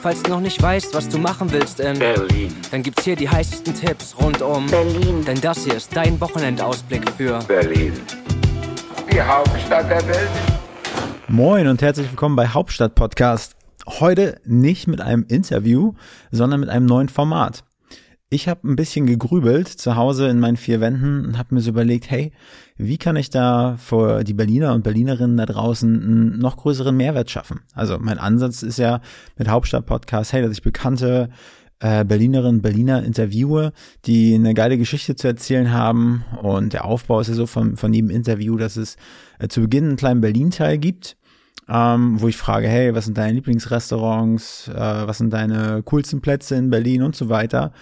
Falls 0.00 0.22
du 0.22 0.30
noch 0.30 0.40
nicht 0.40 0.62
weißt, 0.62 0.94
was 0.94 1.08
du 1.08 1.18
machen 1.18 1.50
willst 1.50 1.80
in 1.80 1.98
Berlin. 1.98 2.54
dann 2.70 2.82
gibt's 2.82 3.02
hier 3.04 3.16
die 3.16 3.28
heißesten 3.28 3.74
Tipps 3.74 4.14
rund 4.20 4.40
um 4.42 4.66
Berlin. 4.66 5.24
Denn 5.24 5.40
das 5.40 5.64
hier 5.64 5.74
ist 5.74 5.96
dein 5.96 6.20
Wochenendausblick 6.20 7.10
für 7.16 7.40
Berlin. 7.48 7.94
Die 9.12 9.20
Hauptstadt 9.20 9.90
der 9.90 10.06
Welt. 10.06 10.30
Moin 11.26 11.66
und 11.66 11.82
herzlich 11.82 12.08
willkommen 12.10 12.36
bei 12.36 12.46
Hauptstadt 12.46 12.94
Podcast. 12.94 13.56
Heute 13.88 14.40
nicht 14.44 14.86
mit 14.86 15.00
einem 15.00 15.24
Interview, 15.26 15.94
sondern 16.30 16.60
mit 16.60 16.68
einem 16.68 16.86
neuen 16.86 17.08
Format. 17.08 17.64
Ich 18.32 18.48
habe 18.48 18.66
ein 18.66 18.76
bisschen 18.76 19.04
gegrübelt 19.04 19.68
zu 19.68 19.94
Hause 19.94 20.26
in 20.28 20.40
meinen 20.40 20.56
vier 20.56 20.80
Wänden 20.80 21.26
und 21.26 21.36
habe 21.36 21.54
mir 21.54 21.60
so 21.60 21.68
überlegt, 21.68 22.10
hey, 22.10 22.32
wie 22.78 22.96
kann 22.96 23.14
ich 23.16 23.28
da 23.28 23.76
für 23.76 24.24
die 24.24 24.32
Berliner 24.32 24.72
und 24.72 24.84
Berlinerinnen 24.84 25.36
da 25.36 25.44
draußen 25.44 26.02
einen 26.02 26.38
noch 26.38 26.56
größeren 26.56 26.96
Mehrwert 26.96 27.30
schaffen? 27.30 27.60
Also 27.74 27.98
mein 27.98 28.16
Ansatz 28.16 28.62
ist 28.62 28.78
ja 28.78 29.02
mit 29.36 29.48
Hauptstadt 29.48 29.84
Podcast, 29.84 30.32
hey, 30.32 30.40
dass 30.40 30.50
ich 30.50 30.62
bekannte 30.62 31.28
äh, 31.80 32.06
Berlinerinnen 32.06 32.62
Berliner 32.62 33.02
interviewe, 33.02 33.74
die 34.06 34.34
eine 34.34 34.54
geile 34.54 34.78
Geschichte 34.78 35.14
zu 35.14 35.26
erzählen 35.26 35.70
haben. 35.70 36.24
Und 36.40 36.72
der 36.72 36.86
Aufbau 36.86 37.20
ist 37.20 37.28
ja 37.28 37.34
so 37.34 37.44
von, 37.44 37.76
von 37.76 37.92
jedem 37.92 38.08
Interview, 38.08 38.56
dass 38.56 38.78
es 38.78 38.96
äh, 39.40 39.48
zu 39.48 39.60
Beginn 39.60 39.88
einen 39.88 39.96
kleinen 39.96 40.22
Berlin-Teil 40.22 40.78
gibt, 40.78 41.18
ähm, 41.68 42.18
wo 42.18 42.28
ich 42.28 42.38
frage, 42.38 42.66
hey, 42.66 42.94
was 42.94 43.04
sind 43.04 43.18
deine 43.18 43.34
Lieblingsrestaurants, 43.34 44.68
äh, 44.68 45.06
was 45.06 45.18
sind 45.18 45.34
deine 45.34 45.82
coolsten 45.82 46.22
Plätze 46.22 46.54
in 46.54 46.70
Berlin 46.70 47.02
und 47.02 47.14
so 47.14 47.28
weiter. 47.28 47.74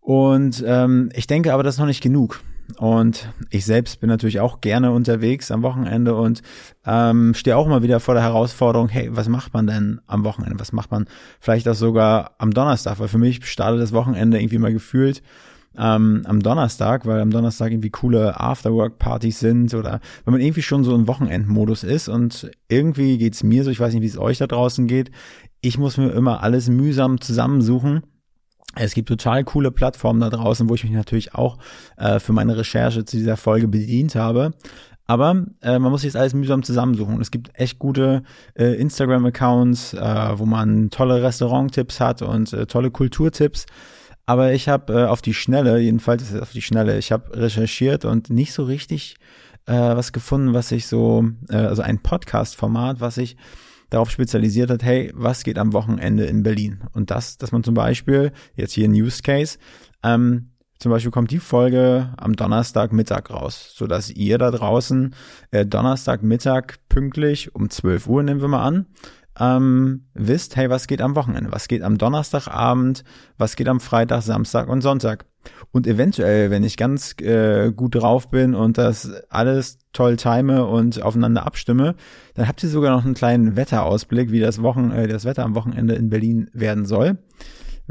Und 0.00 0.64
ähm, 0.66 1.10
ich 1.14 1.26
denke 1.26 1.52
aber, 1.52 1.62
das 1.62 1.74
ist 1.74 1.78
noch 1.78 1.86
nicht 1.86 2.02
genug. 2.02 2.40
Und 2.78 3.28
ich 3.50 3.64
selbst 3.64 4.00
bin 4.00 4.08
natürlich 4.08 4.40
auch 4.40 4.60
gerne 4.60 4.92
unterwegs 4.92 5.50
am 5.50 5.62
Wochenende 5.62 6.14
und 6.14 6.42
ähm, 6.86 7.34
stehe 7.34 7.56
auch 7.56 7.66
immer 7.66 7.82
wieder 7.82 8.00
vor 8.00 8.14
der 8.14 8.22
Herausforderung, 8.22 8.88
hey, 8.88 9.08
was 9.10 9.28
macht 9.28 9.52
man 9.54 9.66
denn 9.66 10.00
am 10.06 10.24
Wochenende? 10.24 10.58
Was 10.60 10.72
macht 10.72 10.90
man 10.90 11.06
vielleicht 11.40 11.68
auch 11.68 11.74
sogar 11.74 12.32
am 12.38 12.52
Donnerstag? 12.52 13.00
Weil 13.00 13.08
für 13.08 13.18
mich 13.18 13.44
startet 13.46 13.80
das 13.80 13.92
Wochenende 13.92 14.40
irgendwie 14.40 14.58
mal 14.58 14.72
gefühlt 14.72 15.22
ähm, 15.76 16.22
am 16.26 16.40
Donnerstag, 16.40 17.06
weil 17.06 17.20
am 17.20 17.30
Donnerstag 17.30 17.70
irgendwie 17.70 17.90
coole 17.90 18.38
Afterwork-Partys 18.38 19.40
sind 19.40 19.74
oder 19.74 20.00
wenn 20.24 20.32
man 20.32 20.40
irgendwie 20.40 20.62
schon 20.62 20.84
so 20.84 20.94
im 20.94 21.06
Wochenendmodus 21.06 21.84
ist 21.84 22.08
und 22.08 22.50
irgendwie 22.68 23.18
geht's 23.18 23.42
mir 23.42 23.64
so, 23.64 23.70
ich 23.70 23.80
weiß 23.80 23.92
nicht, 23.94 24.02
wie 24.02 24.06
es 24.06 24.18
euch 24.18 24.38
da 24.38 24.46
draußen 24.46 24.86
geht, 24.86 25.10
ich 25.60 25.78
muss 25.78 25.96
mir 25.96 26.10
immer 26.10 26.42
alles 26.42 26.68
mühsam 26.68 27.20
zusammensuchen 27.20 28.02
es 28.76 28.94
gibt 28.94 29.08
total 29.08 29.44
coole 29.44 29.70
Plattformen 29.70 30.20
da 30.20 30.30
draußen, 30.30 30.68
wo 30.68 30.74
ich 30.74 30.84
mich 30.84 30.92
natürlich 30.92 31.34
auch 31.34 31.58
äh, 31.96 32.20
für 32.20 32.32
meine 32.32 32.56
Recherche 32.56 33.04
zu 33.04 33.16
dieser 33.16 33.36
Folge 33.36 33.68
bedient 33.68 34.14
habe. 34.14 34.52
Aber 35.06 35.44
äh, 35.60 35.80
man 35.80 35.90
muss 35.90 36.02
sich 36.02 36.12
das 36.12 36.20
alles 36.20 36.34
mühsam 36.34 36.62
zusammensuchen. 36.62 37.20
Es 37.20 37.32
gibt 37.32 37.50
echt 37.54 37.80
gute 37.80 38.22
äh, 38.54 38.80
Instagram-Accounts, 38.80 39.94
äh, 39.94 40.38
wo 40.38 40.46
man 40.46 40.90
tolle 40.90 41.20
Restauranttipps 41.20 41.98
hat 41.98 42.22
und 42.22 42.52
äh, 42.52 42.66
tolle 42.66 42.92
Kulturtipps. 42.92 43.66
Aber 44.24 44.52
ich 44.52 44.68
habe 44.68 44.92
äh, 44.92 45.04
auf 45.06 45.20
die 45.20 45.34
Schnelle, 45.34 45.80
jedenfalls 45.80 46.32
auf 46.36 46.52
die 46.52 46.62
Schnelle, 46.62 46.96
ich 46.96 47.10
habe 47.10 47.36
recherchiert 47.36 48.04
und 48.04 48.30
nicht 48.30 48.52
so 48.52 48.62
richtig 48.62 49.16
äh, 49.66 49.72
was 49.72 50.12
gefunden, 50.12 50.54
was 50.54 50.70
ich 50.70 50.86
so, 50.86 51.24
äh, 51.48 51.56
also 51.56 51.82
ein 51.82 51.98
Podcast-Format, 51.98 53.00
was 53.00 53.18
ich 53.18 53.36
darauf 53.90 54.10
spezialisiert 54.10 54.70
hat, 54.70 54.82
hey, 54.82 55.12
was 55.14 55.44
geht 55.44 55.58
am 55.58 55.72
Wochenende 55.72 56.24
in 56.24 56.42
Berlin? 56.42 56.80
Und 56.92 57.10
das, 57.10 57.36
dass 57.36 57.52
man 57.52 57.64
zum 57.64 57.74
Beispiel, 57.74 58.32
jetzt 58.54 58.72
hier 58.72 58.88
Use 58.88 59.22
Case, 59.22 59.58
ähm, 60.02 60.50
zum 60.78 60.90
Beispiel 60.90 61.10
kommt 61.10 61.30
die 61.30 61.40
Folge 61.40 62.14
am 62.16 62.34
Donnerstagmittag 62.34 63.28
raus, 63.28 63.74
so 63.76 63.86
dass 63.86 64.08
ihr 64.08 64.38
da 64.38 64.50
draußen 64.50 65.14
äh, 65.50 65.66
Donnerstagmittag 65.66 66.76
pünktlich 66.88 67.54
um 67.54 67.68
12 67.68 68.06
Uhr, 68.06 68.22
nehmen 68.22 68.40
wir 68.40 68.48
mal 68.48 68.64
an, 68.64 68.86
ähm, 69.40 70.04
wisst, 70.14 70.56
hey, 70.56 70.70
was 70.70 70.86
geht 70.86 71.00
am 71.00 71.16
Wochenende? 71.16 71.50
Was 71.50 71.66
geht 71.66 71.82
am 71.82 71.98
Donnerstagabend? 71.98 73.02
Was 73.38 73.56
geht 73.56 73.68
am 73.68 73.80
Freitag, 73.80 74.22
Samstag 74.22 74.68
und 74.68 74.82
Sonntag? 74.82 75.24
Und 75.72 75.86
eventuell, 75.86 76.50
wenn 76.50 76.62
ich 76.62 76.76
ganz 76.76 77.14
äh, 77.20 77.72
gut 77.72 77.94
drauf 77.94 78.30
bin 78.30 78.54
und 78.54 78.76
das 78.76 79.10
alles 79.30 79.78
toll 79.92 80.16
time 80.16 80.66
und 80.66 81.02
aufeinander 81.02 81.46
abstimme, 81.46 81.94
dann 82.34 82.46
habt 82.46 82.62
ihr 82.62 82.68
sogar 82.68 82.94
noch 82.94 83.04
einen 83.04 83.14
kleinen 83.14 83.56
Wetterausblick, 83.56 84.30
wie 84.30 84.40
das 84.40 84.60
Wochen, 84.62 84.90
äh, 84.90 85.08
das 85.08 85.24
Wetter 85.24 85.44
am 85.44 85.54
Wochenende 85.54 85.94
in 85.94 86.10
Berlin 86.10 86.50
werden 86.52 86.84
soll 86.84 87.18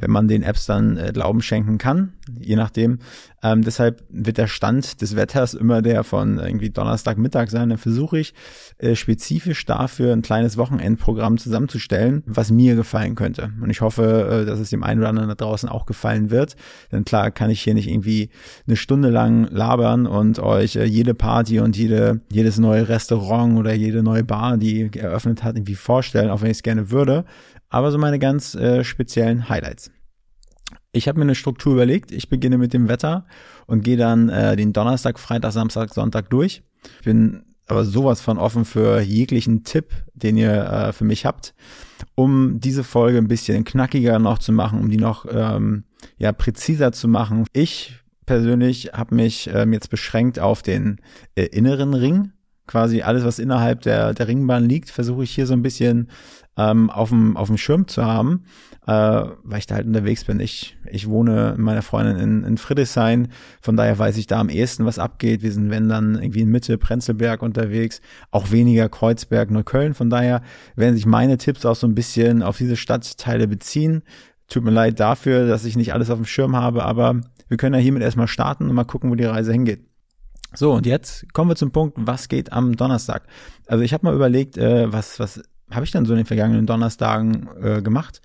wenn 0.02 0.12
man 0.12 0.28
den 0.28 0.44
Apps 0.44 0.66
dann 0.66 0.98
äh, 0.98 1.12
Glauben 1.14 1.42
schenken 1.42 1.78
kann, 1.78 2.14
je 2.40 2.56
nachdem. 2.56 3.00
Ähm, 3.42 3.64
deshalb 3.64 4.04
wird 4.10 4.38
der 4.38 4.48
Stand 4.48 5.02
des 5.02 5.16
Wetters 5.16 5.54
immer 5.54 5.82
der 5.82 6.04
von 6.04 6.40
irgendwie 6.40 6.70
Donnerstagmittag 6.70 7.50
sein. 7.50 7.70
Dann 7.70 7.78
versuche 7.78 8.20
ich 8.20 8.34
äh, 8.78 8.96
spezifisch 8.96 9.66
dafür 9.66 10.14
ein 10.14 10.22
kleines 10.22 10.58
Wochenendprogramm 10.58 11.38
zusammenzustellen, 11.38 12.24
was 12.26 12.52
mir 12.52 12.76
gefallen 12.76 13.16
könnte. 13.16 13.52
Und 13.62 13.70
ich 13.70 13.82
hoffe, 13.82 14.44
äh, 14.44 14.46
dass 14.46 14.60
es 14.60 14.70
dem 14.70 14.84
einen 14.84 15.00
oder 15.00 15.10
anderen 15.10 15.30
da 15.30 15.36
draußen 15.36 15.70
auch 15.70 15.86
gefallen 15.86 16.32
wird. 16.32 16.56
Denn 16.92 17.06
klar 17.06 17.32
kann 17.32 17.50
ich 17.50 17.62
hier 17.62 17.74
nicht 17.74 17.88
irgendwie 17.88 18.30
eine 18.68 18.76
Stunde 18.76 19.10
lang 19.10 19.48
labern 19.52 20.06
und 20.06 20.40
euch 20.40 20.76
äh, 20.76 20.86
jede 20.86 21.14
Party 21.14 21.60
und 21.60 21.78
jede, 21.78 22.22
jedes 22.32 22.60
neue 22.60 22.90
Restaurant 22.90 23.58
oder 23.58 23.74
jede 23.74 24.04
neue 24.04 24.24
Bar, 24.24 24.58
die 24.58 24.90
eröffnet 24.98 25.44
hat, 25.44 25.56
irgendwie 25.56 25.76
vorstellen, 25.76 26.30
auch 26.30 26.42
wenn 26.42 26.52
ich 26.52 26.58
es 26.58 26.64
gerne 26.64 26.92
würde 26.92 27.26
aber 27.70 27.92
so 27.92 27.98
meine 27.98 28.20
ganz 28.20 28.56
äh, 28.56 28.84
speziellen 28.84 29.50
Highlights. 29.50 29.92
Ich 30.92 31.08
habe 31.08 31.20
mir 31.20 31.26
eine 31.26 31.36
Struktur 31.36 31.74
überlegt. 31.74 32.12
Ich 32.12 32.30
beginne 32.30 32.58
mit 32.58 32.74
dem 32.74 32.90
Wetter 32.90 33.26
und 33.68 33.84
gehe 33.84 33.98
dann 33.98 34.30
äh, 34.30 34.56
den 34.56 34.74
Donnerstag, 34.74 35.20
Freitag, 35.20 35.52
Samstag, 35.52 35.94
Sonntag 35.94 36.30
durch. 36.30 36.64
Ich 37.00 37.06
bin 37.06 37.44
aber 37.68 37.86
sowas 37.86 38.20
von 38.20 38.40
offen 38.40 38.66
für 38.66 39.00
jeglichen 39.00 39.64
Tipp, 39.64 39.94
den 40.14 40.38
ihr 40.38 40.52
äh, 40.52 40.94
für 40.94 41.04
mich 41.04 41.26
habt, 41.26 41.54
um 42.16 42.60
diese 42.60 42.84
Folge 42.84 43.20
ein 43.20 43.28
bisschen 43.28 43.64
knackiger 43.64 44.18
noch 44.18 44.40
zu 44.40 44.52
machen, 44.52 44.80
um 44.80 44.90
die 44.90 44.98
noch 44.98 45.26
ähm, 45.30 45.84
ja 46.18 46.32
präziser 46.32 46.92
zu 46.92 47.08
machen. 47.08 47.46
Ich 47.54 48.00
persönlich 48.26 48.92
habe 48.94 49.16
mich 49.16 49.50
ähm, 49.54 49.74
jetzt 49.74 49.90
beschränkt 49.90 50.40
auf 50.40 50.64
den 50.64 51.00
äh, 51.36 51.44
inneren 51.44 51.94
Ring. 51.94 52.32
Quasi 52.70 53.02
alles, 53.02 53.26
was 53.26 53.40
innerhalb 53.40 53.82
der, 53.82 54.14
der 54.14 54.28
Ringbahn 54.28 54.70
liegt, 54.70 54.92
versuche 54.92 55.24
ich 55.24 55.32
hier 55.32 55.48
so 55.48 55.54
ein 55.54 55.64
bisschen 55.64 56.08
ähm, 56.56 56.92
auf 56.92 57.10
dem 57.10 57.36
auf 57.36 57.48
dem 57.48 57.58
Schirm 57.58 57.88
zu 57.88 58.06
haben, 58.06 58.44
äh, 58.86 58.92
weil 58.92 59.58
ich 59.58 59.66
da 59.66 59.74
halt 59.74 59.88
unterwegs 59.88 60.24
bin. 60.24 60.40
Ich 60.40 60.78
ich 60.86 61.10
wohne 61.10 61.54
mit 61.58 61.66
meiner 61.66 61.82
Freundin 61.82 62.18
in, 62.18 62.44
in 62.44 62.58
Friedrichshain, 62.60 63.30
von 63.60 63.76
daher 63.76 63.98
weiß 63.98 64.18
ich 64.18 64.28
da 64.28 64.40
am 64.40 64.50
ehesten, 64.50 64.86
was 64.86 65.00
abgeht. 65.00 65.42
Wir 65.42 65.52
sind 65.52 65.72
wenn 65.72 65.90
dann 65.90 66.22
irgendwie 66.22 66.42
in 66.42 66.52
Mitte 66.52 66.78
Prenzlberg 66.78 67.42
unterwegs, 67.42 68.02
auch 68.30 68.52
weniger 68.52 68.88
Kreuzberg, 68.88 69.50
Neukölln. 69.50 69.96
Von 69.96 70.12
daher 70.12 70.44
werden 70.76 70.94
sich 70.94 71.08
meine 71.08 71.40
Tipps 71.40 71.66
auch 71.66 71.76
so 71.76 71.88
ein 71.88 71.96
bisschen 71.96 72.44
auf 72.44 72.58
diese 72.58 72.76
Stadtteile 72.76 73.48
beziehen. 73.48 74.04
Tut 74.48 74.64
mir 74.64 74.70
leid 74.70 75.00
dafür, 75.00 75.48
dass 75.48 75.66
ich 75.66 75.76
nicht 75.76 75.96
alles 75.96 76.12
auf 76.12 76.20
dem 76.20 76.26
Schirm 76.26 76.56
habe, 76.56 76.86
aber 76.86 77.20
wir 77.48 77.58
können 77.58 77.74
ja 77.74 77.82
hiermit 77.82 78.04
erstmal 78.04 78.28
starten 78.28 78.70
und 78.70 78.76
mal 78.76 78.84
gucken, 78.84 79.10
wo 79.10 79.16
die 79.16 79.26
Reise 79.26 79.52
hingeht. 79.52 79.89
So, 80.54 80.74
und 80.74 80.86
jetzt 80.86 81.32
kommen 81.34 81.52
wir 81.52 81.56
zum 81.56 81.72
Punkt, 81.72 81.96
was 82.00 82.28
geht 82.28 82.52
am 82.52 82.76
Donnerstag? 82.76 83.28
Also 83.68 83.84
ich 83.84 83.94
habe 83.94 84.06
mal 84.06 84.16
überlegt, 84.16 84.58
äh, 84.58 84.92
was, 84.92 85.20
was 85.20 85.42
habe 85.70 85.86
ich 85.86 85.92
dann 85.92 86.06
so 86.06 86.14
in 86.14 86.18
den 86.18 86.26
vergangenen 86.26 86.66
Donnerstagen 86.66 87.48
äh, 87.62 87.82
gemacht 87.82 88.22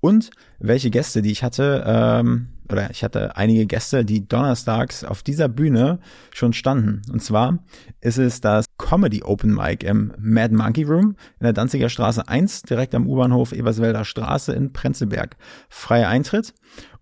und 0.00 0.30
welche 0.58 0.90
Gäste, 0.90 1.22
die 1.22 1.32
ich 1.32 1.42
hatte, 1.42 1.82
ähm, 1.86 2.48
oder 2.70 2.90
ich 2.90 3.02
hatte 3.02 3.36
einige 3.36 3.66
Gäste, 3.66 4.04
die 4.04 4.28
donnerstags 4.28 5.02
auf 5.02 5.22
dieser 5.22 5.48
Bühne 5.48 5.98
schon 6.32 6.52
standen. 6.52 7.02
Und 7.10 7.22
zwar 7.22 7.58
ist 8.00 8.18
es 8.18 8.40
das 8.40 8.66
Comedy 8.78 9.22
Open 9.22 9.54
Mic 9.54 9.84
im 9.84 10.12
Mad 10.18 10.54
Monkey 10.54 10.84
Room 10.84 11.16
in 11.40 11.44
der 11.44 11.52
Danziger 11.52 11.88
Straße 11.88 12.28
1, 12.28 12.62
direkt 12.62 12.94
am 12.94 13.06
U-Bahnhof 13.06 13.52
Eberswälder 13.52 14.04
Straße 14.04 14.52
in 14.52 14.72
Prenzlberg. 14.72 15.36
Freier 15.68 16.08
Eintritt. 16.08 16.54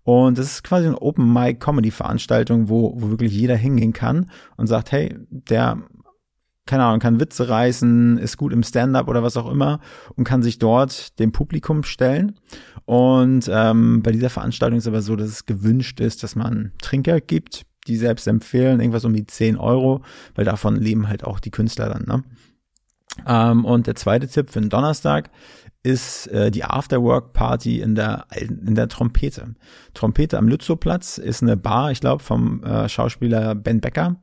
Und 0.03 0.37
das 0.37 0.47
ist 0.47 0.63
quasi 0.63 0.87
eine 0.87 1.01
Open 1.01 1.31
Mic 1.31 1.59
Comedy 1.59 1.91
Veranstaltung, 1.91 2.69
wo, 2.69 2.93
wo 2.97 3.09
wirklich 3.09 3.33
jeder 3.33 3.55
hingehen 3.55 3.93
kann 3.93 4.29
und 4.57 4.67
sagt, 4.67 4.91
hey, 4.91 5.15
der 5.29 5.77
keine 6.65 6.85
Ahnung, 6.85 6.99
kann 6.99 7.19
Witze 7.19 7.49
reißen, 7.49 8.17
ist 8.17 8.37
gut 8.37 8.53
im 8.53 8.63
Stand-up 8.63 9.09
oder 9.09 9.21
was 9.21 9.35
auch 9.35 9.51
immer 9.51 9.81
und 10.15 10.23
kann 10.23 10.41
sich 10.41 10.59
dort 10.59 11.19
dem 11.19 11.33
Publikum 11.33 11.83
stellen. 11.83 12.39
Und 12.85 13.49
ähm, 13.51 14.01
bei 14.01 14.11
dieser 14.11 14.29
Veranstaltung 14.29 14.77
ist 14.77 14.87
aber 14.87 15.01
so, 15.01 15.15
dass 15.15 15.27
es 15.27 15.45
gewünscht 15.45 15.99
ist, 15.99 16.23
dass 16.23 16.35
man 16.35 16.71
Trinker 16.81 17.19
gibt, 17.19 17.65
die 17.87 17.97
selbst 17.97 18.27
empfehlen, 18.27 18.79
irgendwas 18.79 19.03
um 19.03 19.13
die 19.13 19.27
10 19.27 19.57
Euro, 19.57 20.03
weil 20.35 20.45
davon 20.45 20.77
leben 20.77 21.09
halt 21.09 21.25
auch 21.25 21.41
die 21.41 21.51
Künstler 21.51 21.89
dann. 21.89 22.05
Ne? 22.05 22.23
Ähm, 23.27 23.65
und 23.65 23.87
der 23.87 23.95
zweite 23.95 24.27
Tipp 24.27 24.49
für 24.49 24.61
den 24.61 24.69
Donnerstag 24.69 25.29
ist 25.83 26.27
äh, 26.27 26.49
die 26.49 26.63
Afterwork-Party 26.63 27.81
in 27.81 27.95
der 27.95 28.25
in 28.31 28.73
der 28.75 28.87
Trompete. 28.87 29.55
Trompete 29.93 30.37
am 30.37 30.47
Lützowplatz 30.47 31.17
ist 31.17 31.43
eine 31.43 31.57
Bar, 31.57 31.91
ich 31.91 31.99
glaube, 31.99 32.23
vom 32.23 32.63
äh, 32.63 32.87
Schauspieler 32.87 33.53
Ben 33.53 33.81
Becker. 33.81 34.15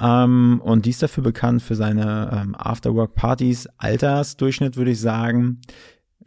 Ähm, 0.00 0.60
und 0.62 0.86
die 0.86 0.90
ist 0.90 1.02
dafür 1.02 1.24
bekannt 1.24 1.62
für 1.62 1.74
seine 1.74 2.30
ähm, 2.32 2.54
Afterwork-Partys. 2.56 3.68
Altersdurchschnitt 3.78 4.76
würde 4.76 4.92
ich 4.92 5.00
sagen, 5.00 5.60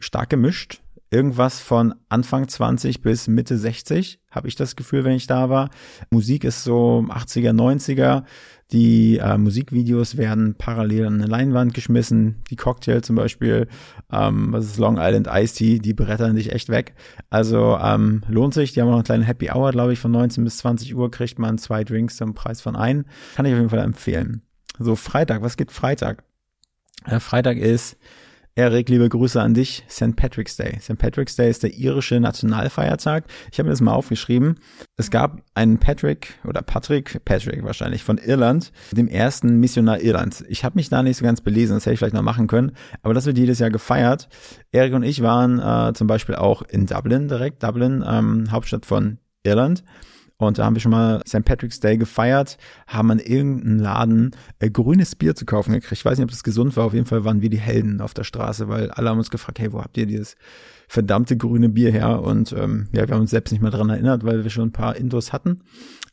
stark 0.00 0.30
gemischt. 0.30 0.83
Irgendwas 1.14 1.60
von 1.60 1.94
Anfang 2.08 2.48
20 2.48 3.00
bis 3.00 3.28
Mitte 3.28 3.56
60, 3.56 4.18
habe 4.32 4.48
ich 4.48 4.56
das 4.56 4.74
Gefühl, 4.74 5.04
wenn 5.04 5.14
ich 5.14 5.28
da 5.28 5.48
war. 5.48 5.70
Musik 6.10 6.42
ist 6.42 6.64
so 6.64 7.06
80er, 7.08 7.52
90er. 7.52 8.24
Die 8.72 9.18
äh, 9.18 9.38
Musikvideos 9.38 10.16
werden 10.16 10.56
parallel 10.56 11.06
an 11.06 11.14
eine 11.14 11.26
Leinwand 11.26 11.72
geschmissen. 11.72 12.42
Die 12.50 12.56
Cocktail 12.56 13.02
zum 13.02 13.14
Beispiel, 13.14 13.68
ähm, 14.10 14.52
was 14.52 14.64
ist 14.64 14.78
Long 14.78 14.96
Island 14.98 15.28
Ice 15.30 15.54
Tea, 15.54 15.78
die 15.78 15.94
brettern 15.94 16.34
dich 16.34 16.50
echt 16.50 16.68
weg. 16.68 16.94
Also 17.30 17.78
ähm, 17.80 18.22
lohnt 18.26 18.54
sich. 18.54 18.72
Die 18.72 18.80
haben 18.80 18.88
auch 18.88 18.94
eine 18.94 19.04
kleine 19.04 19.24
Happy 19.24 19.50
Hour, 19.52 19.70
glaube 19.70 19.92
ich, 19.92 20.00
von 20.00 20.10
19 20.10 20.42
bis 20.42 20.58
20 20.58 20.96
Uhr 20.96 21.12
kriegt 21.12 21.38
man 21.38 21.58
zwei 21.58 21.84
Drinks 21.84 22.16
zum 22.16 22.34
Preis 22.34 22.60
von 22.60 22.74
ein. 22.74 23.04
Kann 23.36 23.46
ich 23.46 23.52
auf 23.52 23.58
jeden 23.58 23.70
Fall 23.70 23.78
empfehlen. 23.84 24.42
So, 24.80 24.96
Freitag, 24.96 25.42
was 25.42 25.56
geht 25.56 25.70
Freitag? 25.70 26.24
Äh, 27.04 27.20
Freitag 27.20 27.58
ist 27.58 27.96
Erik, 28.56 28.88
liebe 28.88 29.08
Grüße 29.08 29.42
an 29.42 29.52
dich. 29.52 29.84
St. 29.90 30.14
Patrick's 30.14 30.56
Day. 30.56 30.78
St. 30.80 30.96
Patrick's 30.96 31.34
Day 31.34 31.50
ist 31.50 31.64
der 31.64 31.74
irische 31.74 32.20
Nationalfeiertag. 32.20 33.24
Ich 33.50 33.58
habe 33.58 33.66
mir 33.66 33.72
das 33.72 33.80
mal 33.80 33.94
aufgeschrieben. 33.94 34.60
Es 34.96 35.10
gab 35.10 35.42
einen 35.54 35.78
Patrick 35.78 36.38
oder 36.46 36.62
Patrick, 36.62 37.24
Patrick 37.24 37.64
wahrscheinlich 37.64 38.04
von 38.04 38.16
Irland, 38.16 38.70
dem 38.92 39.08
ersten 39.08 39.58
Missionar 39.58 40.00
Irlands. 40.00 40.44
Ich 40.48 40.62
habe 40.62 40.76
mich 40.76 40.88
da 40.88 41.02
nicht 41.02 41.16
so 41.16 41.24
ganz 41.24 41.40
belesen, 41.40 41.74
das 41.74 41.84
hätte 41.84 41.94
ich 41.94 41.98
vielleicht 41.98 42.14
noch 42.14 42.22
machen 42.22 42.46
können, 42.46 42.76
aber 43.02 43.12
das 43.12 43.26
wird 43.26 43.38
jedes 43.38 43.58
Jahr 43.58 43.70
gefeiert. 43.70 44.28
Erik 44.70 44.94
und 44.94 45.02
ich 45.02 45.20
waren 45.20 45.58
äh, 45.58 45.92
zum 45.94 46.06
Beispiel 46.06 46.36
auch 46.36 46.62
in 46.62 46.86
Dublin 46.86 47.26
direkt, 47.26 47.60
Dublin, 47.64 48.04
ähm, 48.06 48.52
Hauptstadt 48.52 48.86
von 48.86 49.18
Irland. 49.42 49.82
Und 50.36 50.58
da 50.58 50.64
haben 50.64 50.74
wir 50.74 50.80
schon 50.80 50.90
mal 50.90 51.22
St. 51.26 51.44
Patrick's 51.44 51.80
Day 51.80 51.96
gefeiert, 51.96 52.58
haben 52.86 53.10
an 53.10 53.20
irgendeinem 53.20 53.78
Laden 53.78 54.30
äh, 54.58 54.68
grünes 54.68 55.14
Bier 55.14 55.34
zu 55.34 55.44
kaufen 55.44 55.72
gekriegt. 55.72 55.92
Ich 55.92 56.04
weiß 56.04 56.18
nicht, 56.18 56.24
ob 56.24 56.30
das 56.30 56.42
gesund 56.42 56.76
war. 56.76 56.86
Auf 56.86 56.94
jeden 56.94 57.06
Fall 57.06 57.24
waren 57.24 57.40
wir 57.40 57.50
die 57.50 57.58
Helden 57.58 58.00
auf 58.00 58.14
der 58.14 58.24
Straße, 58.24 58.68
weil 58.68 58.90
alle 58.90 59.10
haben 59.10 59.18
uns 59.18 59.30
gefragt, 59.30 59.60
hey, 59.60 59.72
wo 59.72 59.80
habt 59.80 59.96
ihr 59.96 60.06
dieses 60.06 60.36
verdammte 60.88 61.36
grüne 61.36 61.68
Bier 61.68 61.92
her? 61.92 62.22
Und 62.22 62.52
ähm, 62.52 62.88
ja, 62.92 63.06
wir 63.06 63.14
haben 63.14 63.22
uns 63.22 63.30
selbst 63.30 63.52
nicht 63.52 63.62
mehr 63.62 63.70
dran 63.70 63.90
erinnert, 63.90 64.24
weil 64.24 64.42
wir 64.42 64.50
schon 64.50 64.68
ein 64.68 64.72
paar 64.72 64.96
Indos 64.96 65.32
hatten. 65.32 65.62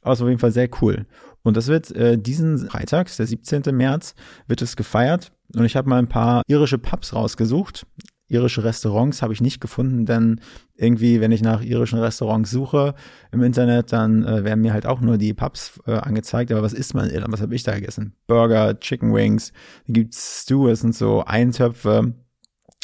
Aber 0.01 0.13
es 0.13 0.19
war 0.19 0.25
auf 0.25 0.29
jeden 0.29 0.39
Fall 0.39 0.51
sehr 0.51 0.69
cool. 0.81 1.05
Und 1.43 1.57
das 1.57 1.67
wird 1.67 1.91
äh, 1.95 2.19
diesen 2.19 2.69
Freitag, 2.69 3.15
der 3.15 3.25
17. 3.25 3.75
März, 3.75 4.13
wird 4.47 4.61
es 4.61 4.75
gefeiert. 4.75 5.31
Und 5.55 5.65
ich 5.65 5.75
habe 5.75 5.89
mal 5.89 5.97
ein 5.97 6.07
paar 6.07 6.43
irische 6.47 6.77
Pubs 6.77 7.13
rausgesucht 7.13 7.87
irische 8.31 8.63
Restaurants 8.63 9.21
habe 9.21 9.33
ich 9.33 9.41
nicht 9.41 9.61
gefunden, 9.61 10.05
denn 10.05 10.41
irgendwie, 10.75 11.21
wenn 11.21 11.31
ich 11.31 11.41
nach 11.41 11.61
irischen 11.61 11.99
Restaurants 11.99 12.49
suche 12.49 12.95
im 13.31 13.43
Internet, 13.43 13.91
dann 13.91 14.23
äh, 14.23 14.43
werden 14.43 14.61
mir 14.61 14.73
halt 14.73 14.85
auch 14.85 15.01
nur 15.01 15.17
die 15.17 15.33
Pubs 15.33 15.79
äh, 15.85 15.93
angezeigt. 15.93 16.51
Aber 16.51 16.63
was 16.63 16.73
isst 16.73 16.93
man 16.93 17.07
in 17.07 17.15
Irland? 17.15 17.33
Was 17.33 17.41
habe 17.41 17.53
ich 17.53 17.63
da 17.63 17.75
gegessen? 17.75 18.15
Burger, 18.27 18.79
Chicken 18.79 19.13
Wings, 19.13 19.53
gibt's 19.87 20.43
Stews 20.43 20.83
und 20.83 20.95
so 20.95 21.23
Eintöpfe. 21.25 22.15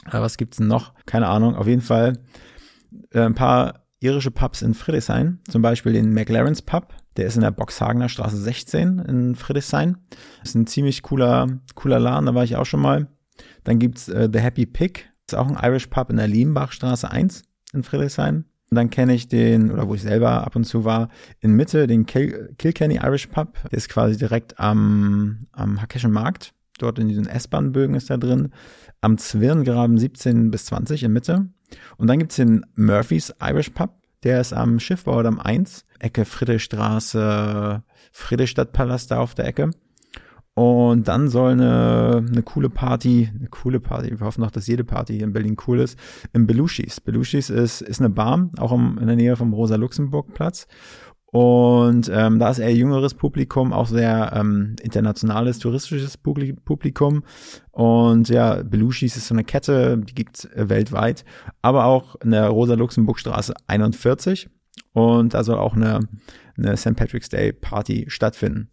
Äh, 0.05 0.19
was 0.19 0.38
gibt's 0.38 0.57
denn 0.57 0.67
noch? 0.67 0.94
Keine 1.05 1.27
Ahnung. 1.27 1.55
Auf 1.55 1.67
jeden 1.67 1.81
Fall 1.81 2.19
äh, 3.11 3.21
ein 3.21 3.35
paar 3.35 3.85
irische 3.99 4.31
Pubs 4.31 4.61
in 4.61 4.73
Friedrichshain, 4.73 5.39
zum 5.49 5.61
Beispiel 5.61 5.94
den 5.94 6.13
McLaren's 6.13 6.61
Pub. 6.61 6.94
Der 7.15 7.25
ist 7.25 7.35
in 7.35 7.41
der 7.41 7.51
Boxhagener 7.51 8.09
Straße 8.09 8.38
16 8.38 8.99
in 8.99 9.35
Friedrichshain. 9.35 9.97
Ist 10.44 10.55
ein 10.55 10.67
ziemlich 10.67 11.01
cooler, 11.01 11.47
cooler 11.73 11.99
Laden, 11.99 12.27
da 12.27 12.35
war 12.35 12.44
ich 12.44 12.55
auch 12.55 12.65
schon 12.65 12.81
mal. 12.81 13.07
Dann 13.63 13.79
gibt's 13.79 14.07
äh, 14.07 14.29
The 14.31 14.39
Happy 14.39 14.65
Pig 14.65 15.09
ist 15.27 15.38
auch 15.38 15.47
ein 15.47 15.57
Irish 15.62 15.88
Pub 15.88 16.09
in 16.09 16.18
der 16.18 16.27
Lienbachstraße 16.27 17.12
1 17.12 17.44
in 17.74 17.83
Friedrichshain. 17.83 18.45
Und 18.69 18.75
dann 18.75 18.89
kenne 18.89 19.13
ich 19.13 19.27
den, 19.27 19.71
oder 19.71 19.88
wo 19.88 19.95
ich 19.95 20.01
selber 20.01 20.45
ab 20.45 20.56
und 20.56 20.65
zu 20.65 20.83
war, 20.83 21.09
in 21.39 21.53
Mitte, 21.53 21.88
den 21.88 22.06
Kil 22.06 22.53
Kilkenny 22.57 22.95
Irish 22.95 23.27
Pub. 23.27 23.57
Der 23.69 23.77
ist 23.77 23.89
quasi 23.89 24.18
direkt 24.18 24.59
am, 24.59 25.47
am 25.51 25.81
Hackeschen 25.81 26.12
Markt. 26.12 26.53
Dort 26.79 27.00
in 27.00 27.07
diesen 27.07 27.27
S-Bahn-Bögen 27.27 27.95
ist 27.95 28.09
er 28.09 28.18
drin. 28.18 28.53
Am 29.01 29.18
Zwirngraben 29.18 29.97
17 29.97 30.51
bis 30.51 30.65
20 30.65 31.03
in 31.03 31.13
Mitte. 31.13 31.47
Und 31.97 32.07
dann 32.07 32.19
gibt's 32.19 32.35
den 32.35 32.65
Murphy's 32.75 33.33
Irish 33.41 33.71
Pub. 33.71 33.91
Der 34.23 34.41
ist 34.41 34.53
am 34.53 34.80
Schiffbaudamm 34.80 35.39
1, 35.39 35.85
Ecke 36.00 36.25
Friedrichstraße, 36.25 37.83
Friedrichstadtpalast 38.12 39.12
da 39.12 39.19
auf 39.19 39.35
der 39.35 39.45
Ecke. 39.45 39.71
Und 40.57 41.07
dann 41.07 41.27
soll 41.27 41.51
eine, 41.51 42.25
eine 42.27 42.42
coole 42.42 42.71
Party, 42.71 43.30
eine 43.31 43.48
coole 43.48 43.80
Party, 43.80 44.19
wir 44.19 44.25
hoffen 44.25 44.42
noch, 44.42 44.50
dass 44.50 44.65
jede 44.65 44.83
Party 44.83 45.19
in 45.19 45.31
Berlin 45.31 45.56
cool 45.68 45.80
ist, 45.80 46.00
im 46.33 46.48
Belushis. 46.48 47.00
Belushis 47.00 47.51
ist, 47.51 47.81
ist 47.81 48.00
eine 48.00 48.09
Bar, 48.09 48.50
auch 48.57 48.71
im, 48.71 48.98
in 48.98 49.06
der 49.06 49.15
Nähe 49.15 49.36
vom 49.36 49.54
Rosa-Luxemburg-Platz. 49.54 50.68
Und 51.27 52.09
ähm, 52.12 52.39
da 52.39 52.50
ist 52.50 52.57
eher 52.57 52.74
jüngeres 52.74 53.13
Publikum, 53.13 53.71
auch 53.71 53.86
sehr 53.86 54.33
ähm, 54.33 54.75
internationales, 54.81 55.59
touristisches 55.59 56.18
Publikum. 56.18 57.24
Und 57.69 58.30
ja, 58.30 58.63
Belushis 58.63 59.15
ist 59.15 59.27
so 59.27 59.36
eine 59.36 59.44
Kette, 59.44 60.00
die 60.00 60.15
gibt's 60.15 60.45
äh, 60.45 60.69
weltweit, 60.69 61.24
aber 61.62 61.86
auch 61.86 62.15
in 62.21 62.31
der 62.31 62.48
Rosa-Luxemburg-Straße 62.48 63.54
41. 63.68 64.50
Und 64.94 65.36
da 65.36 65.44
soll 65.44 65.59
auch 65.59 65.75
eine, 65.75 66.00
eine 66.57 66.75
St. 66.77 66.95
Patrick's 66.95 67.30
Day 67.30 67.54
Party 67.54 68.06
stattfinden. 68.07 68.71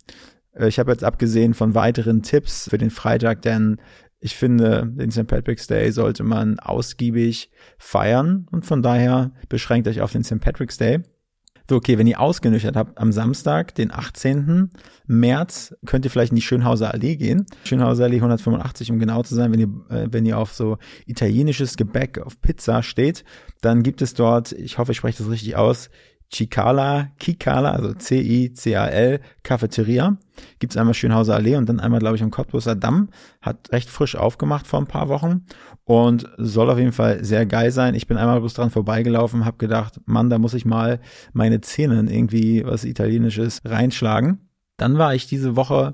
Äh, 0.54 0.68
ich 0.68 0.78
habe 0.78 0.90
jetzt 0.90 1.04
abgesehen 1.04 1.54
von 1.54 1.74
weiteren 1.74 2.22
Tipps 2.22 2.68
für 2.68 2.78
den 2.78 2.90
Freitag, 2.90 3.42
denn 3.42 3.80
ich 4.20 4.36
finde, 4.36 4.86
den 4.86 5.10
St. 5.10 5.26
Patrick's 5.26 5.66
Day 5.66 5.92
sollte 5.92 6.24
man 6.24 6.58
ausgiebig 6.58 7.50
feiern 7.76 8.46
und 8.50 8.64
von 8.64 8.80
daher 8.80 9.32
beschränkt 9.50 9.86
euch 9.86 10.00
auf 10.00 10.12
den 10.12 10.24
St. 10.24 10.40
Patrick's 10.40 10.78
Day. 10.78 11.02
So, 11.68 11.76
okay, 11.76 11.96
wenn 11.96 12.06
ihr 12.06 12.20
ausgenüchtert 12.20 12.76
habt, 12.76 12.98
am 12.98 13.10
Samstag, 13.10 13.74
den 13.74 13.90
18. 13.90 14.70
März, 15.06 15.74
könnt 15.86 16.04
ihr 16.04 16.10
vielleicht 16.10 16.32
in 16.32 16.36
die 16.36 16.42
Schönhauser 16.42 16.92
Allee 16.92 17.16
gehen. 17.16 17.46
Schönhauser 17.64 18.04
Allee 18.04 18.16
185, 18.16 18.90
um 18.90 18.98
genau 18.98 19.22
zu 19.22 19.34
sein, 19.34 19.50
wenn 19.50 19.60
ihr, 19.60 19.94
äh, 19.94 20.08
wenn 20.10 20.26
ihr 20.26 20.38
auf 20.38 20.52
so 20.52 20.76
italienisches 21.06 21.78
Gebäck, 21.78 22.18
auf 22.18 22.38
Pizza 22.42 22.82
steht, 22.82 23.24
dann 23.62 23.82
gibt 23.82 24.02
es 24.02 24.12
dort, 24.12 24.52
ich 24.52 24.76
hoffe, 24.76 24.92
ich 24.92 24.98
spreche 24.98 25.22
das 25.22 25.30
richtig 25.30 25.56
aus, 25.56 25.88
Chicala, 26.34 27.10
Kikala, 27.20 27.70
also 27.70 27.94
C-I-C-A-L, 27.94 29.20
Cafeteria. 29.44 30.16
Gibt's 30.58 30.76
einmal 30.76 30.94
Schönhauser 30.94 31.36
Allee 31.36 31.54
und 31.54 31.68
dann 31.68 31.78
einmal, 31.78 32.00
glaube 32.00 32.16
ich, 32.16 32.24
am 32.24 32.32
Cottbuser 32.32 32.74
Damm. 32.74 33.10
Hat 33.40 33.70
recht 33.70 33.88
frisch 33.88 34.16
aufgemacht 34.16 34.66
vor 34.66 34.80
ein 34.80 34.88
paar 34.88 35.08
Wochen 35.08 35.46
und 35.84 36.28
soll 36.36 36.70
auf 36.70 36.78
jeden 36.78 36.90
Fall 36.90 37.24
sehr 37.24 37.46
geil 37.46 37.70
sein. 37.70 37.94
Ich 37.94 38.08
bin 38.08 38.16
einmal 38.16 38.40
bloß 38.40 38.54
dran 38.54 38.70
vorbeigelaufen, 38.70 39.44
habe 39.44 39.58
gedacht, 39.58 40.00
Mann, 40.06 40.28
da 40.28 40.38
muss 40.38 40.54
ich 40.54 40.64
mal 40.64 40.98
meine 41.32 41.60
Zähne 41.60 42.04
irgendwie 42.10 42.66
was 42.66 42.84
Italienisches 42.84 43.62
reinschlagen. 43.64 44.40
Dann 44.76 44.98
war 44.98 45.14
ich 45.14 45.28
diese 45.28 45.54
Woche 45.54 45.92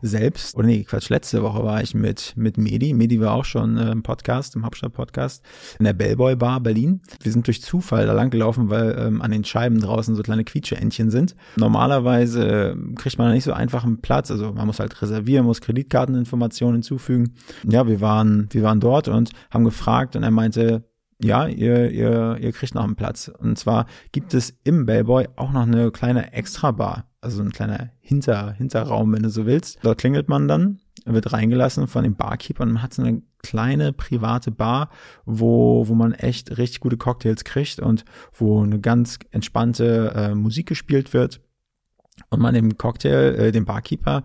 selbst, 0.00 0.56
oder 0.56 0.66
nee, 0.66 0.84
Quatsch, 0.84 1.10
letzte 1.10 1.42
Woche 1.42 1.62
war 1.64 1.82
ich 1.82 1.94
mit, 1.94 2.32
mit 2.34 2.56
Medi. 2.56 2.94
Medi 2.94 3.20
war 3.20 3.34
auch 3.34 3.44
schon 3.44 3.76
äh, 3.76 3.90
im 3.90 4.02
Podcast, 4.02 4.56
im 4.56 4.64
Hauptstadt-Podcast, 4.64 5.44
in 5.78 5.84
der 5.84 5.92
Bellboy 5.92 6.34
Bar 6.34 6.60
Berlin. 6.60 7.02
Wir 7.20 7.30
sind 7.30 7.46
durch 7.46 7.60
Zufall 7.60 8.06
da 8.06 8.14
lang 8.14 8.30
gelaufen, 8.30 8.70
weil 8.70 8.96
ähm, 8.98 9.20
an 9.20 9.32
den 9.32 9.44
Scheiben 9.44 9.80
draußen 9.80 10.14
so 10.14 10.22
kleine 10.22 10.44
Quietscheentchen 10.44 11.10
sind. 11.10 11.36
Normalerweise 11.56 12.72
äh, 12.72 12.94
kriegt 12.94 13.18
man 13.18 13.28
da 13.28 13.34
nicht 13.34 13.44
so 13.44 13.52
einfach 13.52 13.84
einen 13.84 14.00
Platz, 14.00 14.30
also 14.30 14.52
man 14.54 14.66
muss 14.66 14.80
halt 14.80 15.02
reservieren, 15.02 15.44
muss 15.44 15.60
Kreditkarteninformationen 15.60 16.76
hinzufügen. 16.76 17.34
Ja, 17.68 17.86
wir 17.86 18.00
waren, 18.00 18.48
wir 18.50 18.62
waren 18.62 18.80
dort 18.80 19.08
und 19.08 19.32
haben 19.50 19.64
gefragt 19.64 20.16
und 20.16 20.22
er 20.22 20.30
meinte, 20.30 20.84
ja, 21.22 21.46
ihr, 21.46 21.90
ihr, 21.90 22.38
ihr 22.40 22.52
kriegt 22.52 22.74
noch 22.74 22.84
einen 22.84 22.96
Platz. 22.96 23.30
Und 23.38 23.58
zwar 23.58 23.84
gibt 24.10 24.32
es 24.32 24.54
im 24.64 24.86
Bellboy 24.86 25.28
auch 25.36 25.52
noch 25.52 25.62
eine 25.62 25.90
kleine 25.90 26.32
Extra-Bar 26.32 27.11
also 27.22 27.40
ein 27.40 27.52
kleiner 27.52 27.90
Hinter, 28.00 28.52
Hinterraum, 28.52 29.12
wenn 29.12 29.22
du 29.22 29.30
so 29.30 29.46
willst. 29.46 29.78
Dort 29.82 29.98
klingelt 29.98 30.28
man 30.28 30.48
dann, 30.48 30.80
wird 31.04 31.32
reingelassen 31.32 31.86
von 31.86 32.02
dem 32.02 32.16
Barkeeper 32.16 32.64
und 32.64 32.72
man 32.72 32.82
hat 32.82 32.92
so 32.92 33.02
eine 33.02 33.22
kleine 33.42 33.92
private 33.92 34.50
Bar, 34.50 34.90
wo, 35.24 35.88
wo 35.88 35.94
man 35.94 36.12
echt 36.12 36.58
richtig 36.58 36.80
gute 36.80 36.96
Cocktails 36.96 37.44
kriegt 37.44 37.78
und 37.78 38.04
wo 38.32 38.62
eine 38.62 38.80
ganz 38.80 39.18
entspannte 39.30 40.12
äh, 40.14 40.34
Musik 40.34 40.68
gespielt 40.68 41.12
wird 41.12 41.40
und 42.28 42.40
man 42.40 42.54
dem 42.54 42.76
Cocktail, 42.76 43.34
äh, 43.36 43.52
dem 43.52 43.64
Barkeeper 43.64 44.24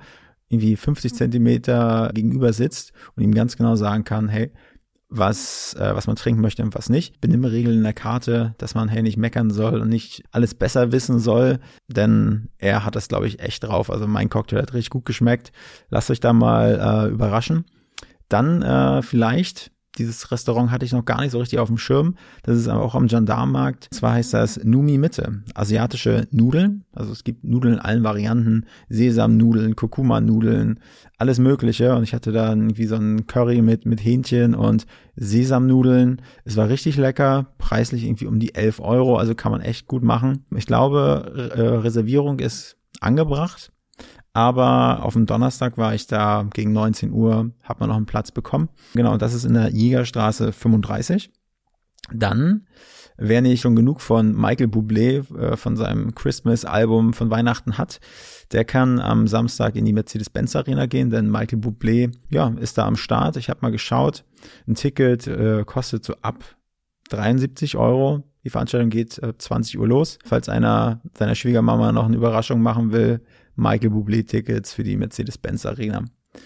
irgendwie 0.50 0.76
50 0.76 1.14
Zentimeter 1.14 2.12
gegenüber 2.14 2.52
sitzt 2.52 2.94
und 3.16 3.24
ihm 3.24 3.34
ganz 3.34 3.58
genau 3.58 3.76
sagen 3.76 4.06
kann, 4.06 4.28
hey, 4.28 4.52
was, 5.10 5.74
äh, 5.76 5.96
was 5.96 6.08
man 6.08 6.16
trinken 6.16 6.42
möchte 6.42 6.64
und 6.64 6.76
was 6.76 6.90
nicht. 6.90 7.22
Benimmregeln 7.22 7.78
in 7.78 7.84
der 7.84 7.94
Karte, 7.94 8.56
dass 8.58 8.76
man 8.76 8.90
hey 8.90 9.02
nicht 9.02 9.18
meckern 9.18 9.52
soll 9.52 9.80
und 9.80 9.90
nicht 9.90 10.24
alles 10.32 10.54
besser 10.54 10.92
wissen 10.92 11.20
soll, 11.20 11.60
denn 11.88 12.50
er 12.58 12.84
hat 12.84 12.96
das, 12.96 13.08
glaube 13.08 13.28
ich, 13.28 13.40
echt 13.40 13.64
drauf. 13.64 13.90
Also 13.90 14.08
mein 14.08 14.30
Cocktail 14.30 14.62
hat 14.62 14.74
richtig 14.74 14.90
gut 14.90 15.06
geschmeckt. 15.06 15.52
Lasst 15.90 16.12
euch 16.12 16.20
da 16.20 16.34
mal 16.34 17.08
äh, 17.08 17.10
überraschen. 17.10 17.66
Dann 18.28 18.62
äh, 18.62 19.02
vielleicht 19.02 19.72
dieses 19.98 20.32
Restaurant 20.32 20.72
hatte 20.72 20.86
ich 20.86 20.92
noch 20.92 21.06
gar 21.06 21.22
nicht 21.22 21.32
so 21.32 21.40
richtig 21.40 21.60
auf 21.60 21.68
dem 21.68 21.78
Schirm. 21.78 22.16
Das 22.44 22.58
ist 22.58 22.68
aber 22.68 22.82
auch 22.82 22.96
am 22.96 23.08
Gendarmenmarkt. 23.08 23.88
Zwar 23.92 24.14
heißt 24.14 24.34
das 24.34 24.64
Numi 24.64 24.98
Mitte. 24.98 25.44
Asiatische 25.54 26.28
Nudeln. 26.32 26.84
Also 26.94 27.12
es 27.12 27.24
gibt 27.24 27.44
Nudeln 27.44 27.76
in 27.76 27.80
allen 27.80 28.04
Varianten. 28.04 28.66
Sesamnudeln, 28.90 29.76
Kurkuma-Nudeln, 29.76 30.80
alles 31.18 31.40
Mögliche. 31.40 31.96
Und 31.96 32.04
ich 32.04 32.14
hatte 32.14 32.32
da 32.32 32.50
irgendwie 32.50 32.86
so 32.86 32.96
ein 32.96 33.28
Curry 33.28 33.62
mit, 33.62 33.86
mit 33.86 34.04
Hähnchen 34.04 34.56
und 34.56 34.86
Sesamnudeln. 35.16 36.22
Es 36.46 36.56
war 36.58 36.70
richtig 36.70 36.98
lecker. 36.98 37.54
Preislich 37.58 38.04
irgendwie 38.06 38.28
um 38.28 38.40
die 38.40 38.56
11 38.56 38.80
Euro. 38.80 39.18
Also 39.18 39.36
kann 39.36 39.52
man 39.52 39.62
echt 39.62 39.88
gut 39.88 40.04
machen. 40.04 40.46
Ich 40.56 40.68
glaube, 40.68 41.52
äh, 41.56 41.62
Reservierung 41.62 42.40
ist 42.40 42.78
angebracht. 43.02 43.72
Aber 44.38 45.04
auf 45.04 45.14
dem 45.14 45.26
Donnerstag 45.26 45.80
war 45.80 45.96
ich 45.96 46.06
da 46.06 46.46
gegen 46.54 46.72
19 46.72 47.12
Uhr, 47.12 47.50
hat 47.64 47.80
man 47.80 47.90
noch 47.90 47.96
einen 47.96 48.06
Platz 48.06 48.30
bekommen. 48.30 48.70
Genau, 48.94 49.18
das 49.18 49.34
ist 49.34 49.46
in 49.46 49.56
der 49.56 49.70
Jägerstraße 49.70 50.52
35. 50.52 51.32
Dann, 52.14 52.68
wer 53.18 53.42
nicht 53.42 53.62
schon 53.62 53.76
genug 53.76 54.00
von 54.00 54.40
Michael 54.40 54.68
Bublé, 54.68 55.26
äh, 55.36 55.58
von 55.58 55.76
seinem 55.76 56.14
Christmas-Album 56.14 57.14
von 57.14 57.32
Weihnachten 57.32 57.80
hat, 57.80 58.00
der 58.52 58.64
kann 58.64 59.00
am 59.00 59.26
Samstag 59.26 59.76
in 59.76 59.86
die 59.86 59.94
Mercedes-Benz 59.94 60.56
Arena 60.56 60.86
gehen, 60.86 61.10
denn 61.10 61.32
Michael 61.32 61.58
Bublé, 61.58 62.12
ja, 62.30 62.54
ist 62.60 62.78
da 62.78 62.86
am 62.86 62.96
Start. 62.96 63.38
Ich 63.38 63.50
habe 63.50 63.62
mal 63.64 63.72
geschaut. 63.72 64.24
Ein 64.68 64.76
Ticket 64.76 65.26
äh, 65.26 65.64
kostet 65.66 66.06
so 66.06 66.14
ab 66.22 66.44
73 67.10 67.76
Euro. 67.76 68.22
Die 68.44 68.52
Veranstaltung 68.52 68.92
geht 68.92 69.18
äh, 69.18 69.36
20 69.36 69.80
Uhr 69.80 69.88
los. 69.88 70.20
Falls 70.24 70.48
einer 70.48 71.02
seiner 71.18 71.34
Schwiegermama 71.34 71.92
noch 71.92 72.06
eine 72.06 72.18
Überraschung 72.18 72.62
machen 72.62 72.92
will, 72.92 73.22
Michael 73.58 73.90
Bublé 73.90 74.26
Tickets 74.26 74.74
für 74.74 74.84
die 74.84 74.96
Mercedes-Benz 74.96 75.66
Arena. 75.66 76.06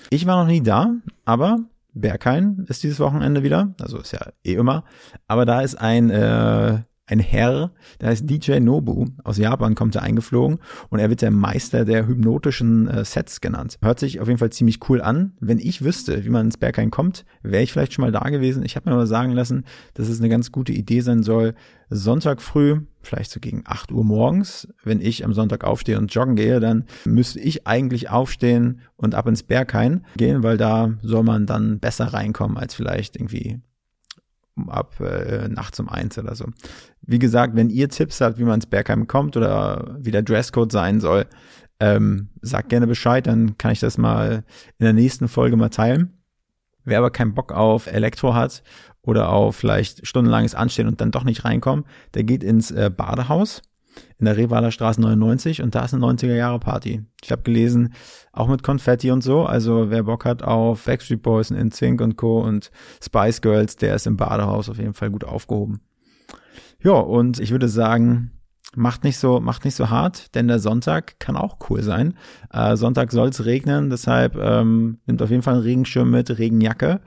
Ich 0.09 0.25
war 0.25 0.41
noch 0.41 0.49
nie 0.49 0.63
da, 0.63 0.95
aber 1.25 1.59
Berghain 1.93 2.65
ist 2.69 2.83
dieses 2.83 2.99
Wochenende 2.99 3.43
wieder, 3.43 3.75
also 3.79 3.99
ist 3.99 4.13
ja 4.13 4.31
eh 4.43 4.53
immer, 4.53 4.85
aber 5.27 5.45
da 5.45 5.61
ist 5.61 5.75
ein 5.75 6.09
äh, 6.09 6.79
ein 7.11 7.19
Herr, 7.19 7.71
der 7.99 8.09
heißt 8.09 8.29
DJ 8.29 8.59
Nobu. 8.59 9.07
Aus 9.23 9.37
Japan 9.37 9.75
kommt 9.75 9.95
er 9.95 10.03
eingeflogen 10.03 10.59
und 10.89 10.99
er 10.99 11.09
wird 11.09 11.21
der 11.21 11.31
Meister 11.31 11.85
der 11.85 12.07
hypnotischen 12.07 12.87
äh, 12.87 13.05
Sets 13.05 13.41
genannt. 13.41 13.77
Hört 13.81 13.99
sich 13.99 14.19
auf 14.19 14.27
jeden 14.27 14.39
Fall 14.39 14.51
ziemlich 14.51 14.79
cool 14.89 15.01
an. 15.01 15.33
Wenn 15.39 15.59
ich 15.59 15.83
wüsste, 15.83 16.23
wie 16.25 16.29
man 16.29 16.45
ins 16.45 16.57
Berghain 16.57 16.91
kommt, 16.91 17.25
wäre 17.43 17.63
ich 17.63 17.73
vielleicht 17.73 17.93
schon 17.93 18.03
mal 18.03 18.11
da 18.11 18.29
gewesen. 18.29 18.63
Ich 18.63 18.75
habe 18.75 18.89
mir 18.89 18.95
aber 18.95 19.07
sagen 19.07 19.33
lassen, 19.33 19.65
dass 19.93 20.09
es 20.09 20.19
eine 20.19 20.29
ganz 20.29 20.51
gute 20.51 20.71
Idee 20.71 21.01
sein 21.01 21.23
soll, 21.23 21.53
Sonntag 21.93 22.41
früh, 22.41 22.79
vielleicht 23.01 23.31
so 23.31 23.41
gegen 23.41 23.63
8 23.65 23.91
Uhr 23.91 24.05
morgens, 24.05 24.69
wenn 24.83 25.01
ich 25.01 25.25
am 25.25 25.33
Sonntag 25.33 25.65
aufstehe 25.65 25.97
und 25.97 26.13
joggen 26.13 26.37
gehe, 26.37 26.61
dann 26.61 26.85
müsste 27.03 27.41
ich 27.41 27.67
eigentlich 27.67 28.09
aufstehen 28.09 28.79
und 28.95 29.13
ab 29.13 29.27
ins 29.27 29.43
Berghain 29.43 30.05
gehen, 30.15 30.41
weil 30.41 30.57
da 30.57 30.93
soll 31.01 31.23
man 31.23 31.45
dann 31.45 31.79
besser 31.79 32.05
reinkommen 32.05 32.57
als 32.57 32.73
vielleicht 32.73 33.17
irgendwie 33.17 33.59
ab 34.69 34.99
äh, 34.99 35.47
nachts 35.47 35.79
um 35.79 35.89
eins 35.89 36.17
oder 36.17 36.35
so. 36.35 36.45
Wie 37.01 37.19
gesagt, 37.19 37.55
wenn 37.55 37.69
ihr 37.69 37.89
Tipps 37.89 38.21
habt, 38.21 38.37
wie 38.37 38.43
man 38.43 38.55
ins 38.55 38.65
Bergheim 38.65 39.07
kommt 39.07 39.37
oder 39.37 39.97
wie 39.99 40.11
der 40.11 40.21
Dresscode 40.21 40.71
sein 40.71 40.99
soll, 40.99 41.25
ähm, 41.79 42.29
sagt 42.41 42.69
gerne 42.69 42.87
Bescheid, 42.87 43.25
dann 43.25 43.57
kann 43.57 43.71
ich 43.71 43.79
das 43.79 43.97
mal 43.97 44.43
in 44.77 44.83
der 44.83 44.93
nächsten 44.93 45.27
Folge 45.27 45.57
mal 45.57 45.69
teilen. 45.69 46.17
Wer 46.83 46.99
aber 46.99 47.11
keinen 47.11 47.33
Bock 47.33 47.51
auf 47.51 47.87
Elektro 47.87 48.33
hat 48.33 48.63
oder 49.01 49.29
auf 49.29 49.55
vielleicht 49.55 50.05
stundenlanges 50.05 50.55
Anstehen 50.55 50.87
und 50.87 51.01
dann 51.01 51.11
doch 51.11 51.23
nicht 51.23 51.45
reinkommen, 51.45 51.85
der 52.13 52.23
geht 52.23 52.43
ins 52.43 52.71
äh, 52.71 52.91
Badehaus 52.95 53.61
in 54.17 54.25
der 54.25 54.37
Revaler 54.37 54.71
Straße 54.71 55.01
99 55.01 55.61
und 55.61 55.75
da 55.75 55.85
ist 55.85 55.93
eine 55.93 56.05
90er 56.05 56.35
Jahre 56.35 56.59
Party. 56.59 57.03
Ich 57.23 57.31
habe 57.31 57.41
gelesen, 57.43 57.93
auch 58.31 58.47
mit 58.47 58.63
Konfetti 58.63 59.11
und 59.11 59.23
so, 59.23 59.45
also 59.45 59.89
wer 59.89 60.03
Bock 60.03 60.25
hat 60.25 60.43
auf 60.43 60.85
Backstreet 60.85 61.21
Boys 61.21 61.51
und 61.51 61.57
InSync 61.57 62.01
und 62.01 62.17
Co. 62.17 62.41
und 62.41 62.71
Spice 63.03 63.41
Girls, 63.41 63.75
der 63.75 63.95
ist 63.95 64.07
im 64.07 64.17
Badehaus 64.17 64.69
auf 64.69 64.77
jeden 64.77 64.93
Fall 64.93 65.09
gut 65.09 65.23
aufgehoben. 65.23 65.81
Ja, 66.83 66.93
und 66.93 67.39
ich 67.39 67.51
würde 67.51 67.67
sagen, 67.67 68.31
macht 68.75 69.03
nicht 69.03 69.17
so, 69.17 69.39
macht 69.39 69.65
nicht 69.65 69.75
so 69.75 69.89
hart, 69.89 70.33
denn 70.35 70.47
der 70.47 70.59
Sonntag 70.59 71.19
kann 71.19 71.35
auch 71.35 71.57
cool 71.69 71.83
sein. 71.83 72.15
Äh, 72.51 72.75
Sonntag 72.75 73.11
soll 73.11 73.29
es 73.29 73.45
regnen, 73.45 73.89
deshalb 73.89 74.35
ähm, 74.37 74.99
nimmt 75.05 75.21
auf 75.21 75.29
jeden 75.29 75.43
Fall 75.43 75.55
einen 75.55 75.63
Regenschirm 75.63 76.09
mit, 76.09 76.37
Regenjacke 76.37 77.01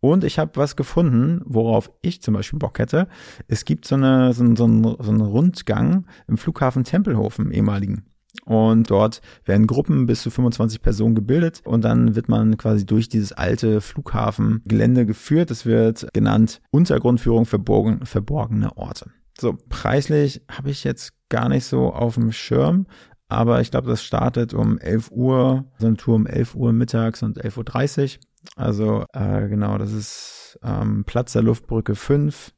und 0.00 0.24
ich 0.24 0.38
habe 0.38 0.52
was 0.54 0.76
gefunden, 0.76 1.40
worauf 1.44 1.90
ich 2.02 2.22
zum 2.22 2.34
Beispiel 2.34 2.58
Bock 2.58 2.78
hätte. 2.78 3.08
Es 3.46 3.64
gibt 3.64 3.86
so, 3.86 3.96
eine, 3.96 4.32
so, 4.32 4.44
so, 4.56 4.64
einen, 4.64 4.82
so 4.82 5.10
einen 5.10 5.20
Rundgang 5.20 6.06
im 6.26 6.38
Flughafen 6.38 6.84
Tempelhof, 6.84 7.38
im 7.38 7.50
ehemaligen. 7.50 8.04
Und 8.44 8.90
dort 8.90 9.20
werden 9.44 9.66
Gruppen 9.66 10.06
bis 10.06 10.22
zu 10.22 10.30
25 10.30 10.80
Personen 10.80 11.14
gebildet 11.14 11.60
und 11.64 11.82
dann 11.84 12.14
wird 12.14 12.28
man 12.28 12.56
quasi 12.56 12.86
durch 12.86 13.08
dieses 13.08 13.32
alte 13.32 13.80
Flughafengelände 13.80 15.06
geführt. 15.06 15.50
Das 15.50 15.66
wird 15.66 16.08
genannt 16.12 16.60
Untergrundführung 16.70 17.46
verborgen, 17.46 18.06
verborgene 18.06 18.76
Orte. 18.76 19.10
So, 19.40 19.56
preislich 19.68 20.42
habe 20.50 20.70
ich 20.70 20.84
jetzt 20.84 21.12
gar 21.28 21.48
nicht 21.48 21.64
so 21.64 21.92
auf 21.92 22.14
dem 22.14 22.32
Schirm, 22.32 22.86
aber 23.28 23.60
ich 23.60 23.70
glaube, 23.70 23.88
das 23.88 24.02
startet 24.02 24.54
um 24.54 24.78
11 24.78 25.10
Uhr, 25.10 25.64
so 25.78 25.86
eine 25.86 25.96
Tour 25.96 26.16
um 26.16 26.26
11 26.26 26.54
Uhr 26.54 26.72
mittags 26.72 27.22
und 27.22 27.42
11.30 27.42 28.16
Uhr. 28.16 28.20
Also 28.56 29.04
äh, 29.12 29.48
genau, 29.48 29.78
das 29.78 29.92
ist 29.92 30.58
ähm, 30.62 31.04
Platz 31.04 31.32
der 31.32 31.42
Luftbrücke 31.42 31.94
5, 31.94 32.52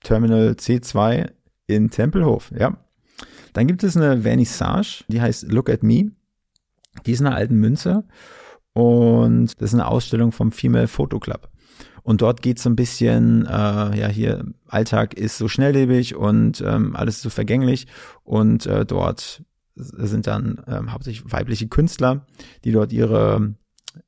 Terminal 0.00 0.50
C2 0.50 1.30
in 1.66 1.90
Tempelhof, 1.90 2.52
ja. 2.56 2.76
Dann 3.52 3.66
gibt 3.66 3.82
es 3.82 3.96
eine 3.96 4.22
Vernissage, 4.22 5.04
die 5.08 5.20
heißt 5.20 5.50
Look 5.50 5.70
at 5.70 5.82
Me. 5.82 6.12
Die 7.06 7.12
ist 7.12 7.20
in 7.20 7.26
einer 7.26 7.36
alten 7.36 7.56
Münze 7.56 8.04
und 8.72 9.60
das 9.60 9.70
ist 9.70 9.74
eine 9.74 9.88
Ausstellung 9.88 10.32
vom 10.32 10.52
Female 10.52 10.88
Photo 10.88 11.18
Club. 11.18 11.48
Und 12.02 12.22
dort 12.22 12.40
geht 12.40 12.56
es 12.56 12.62
so 12.62 12.70
ein 12.70 12.76
bisschen, 12.76 13.44
äh, 13.46 13.50
ja, 13.98 14.08
hier, 14.08 14.44
Alltag 14.66 15.14
ist 15.14 15.36
so 15.36 15.46
schnelllebig 15.46 16.14
und 16.14 16.62
ähm, 16.62 16.96
alles 16.96 17.16
ist 17.16 17.22
so 17.22 17.30
vergänglich. 17.30 17.86
Und 18.24 18.64
äh, 18.66 18.86
dort 18.86 19.42
sind 19.74 20.26
dann 20.26 20.62
ähm, 20.66 20.92
hauptsächlich 20.92 21.30
weibliche 21.30 21.68
Künstler, 21.68 22.26
die 22.64 22.72
dort 22.72 22.92
ihre 22.92 23.54